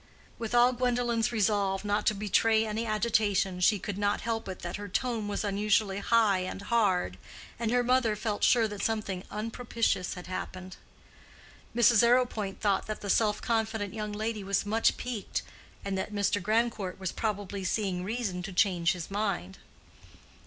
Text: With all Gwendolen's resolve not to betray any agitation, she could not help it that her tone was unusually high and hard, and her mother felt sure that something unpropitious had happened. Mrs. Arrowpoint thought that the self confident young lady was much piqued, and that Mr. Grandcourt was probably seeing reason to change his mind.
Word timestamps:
With 0.39 0.55
all 0.55 0.73
Gwendolen's 0.73 1.31
resolve 1.31 1.85
not 1.85 2.07
to 2.07 2.15
betray 2.15 2.65
any 2.65 2.87
agitation, 2.87 3.59
she 3.59 3.77
could 3.77 3.99
not 3.99 4.21
help 4.21 4.47
it 4.49 4.61
that 4.63 4.77
her 4.77 4.87
tone 4.87 5.27
was 5.27 5.43
unusually 5.43 5.99
high 5.99 6.39
and 6.39 6.59
hard, 6.59 7.19
and 7.59 7.69
her 7.69 7.83
mother 7.83 8.15
felt 8.15 8.43
sure 8.43 8.67
that 8.67 8.81
something 8.81 9.23
unpropitious 9.29 10.15
had 10.15 10.25
happened. 10.25 10.77
Mrs. 11.75 12.01
Arrowpoint 12.01 12.61
thought 12.61 12.87
that 12.87 13.01
the 13.01 13.11
self 13.11 13.43
confident 13.43 13.93
young 13.93 14.11
lady 14.11 14.43
was 14.43 14.65
much 14.65 14.97
piqued, 14.97 15.43
and 15.85 15.95
that 15.99 16.11
Mr. 16.11 16.41
Grandcourt 16.41 16.99
was 16.99 17.11
probably 17.11 17.63
seeing 17.63 18.03
reason 18.03 18.41
to 18.41 18.51
change 18.51 18.93
his 18.93 19.11
mind. 19.11 19.59